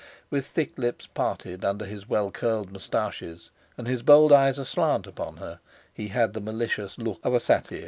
With 0.31 0.47
thick 0.47 0.75
lips 0.79 1.05
parted 1.05 1.63
under 1.63 1.85
his 1.85 2.09
well 2.09 2.31
curled 2.31 2.71
moustaches, 2.71 3.51
and 3.77 3.87
his 3.87 4.01
bold 4.01 4.33
eyes 4.33 4.57
aslant 4.57 5.05
upon 5.05 5.37
her, 5.37 5.59
he 5.93 6.07
had 6.07 6.33
the 6.33 6.41
malicious 6.41 6.97
look 6.97 7.23
of 7.23 7.35
a 7.35 7.39
satyr. 7.39 7.79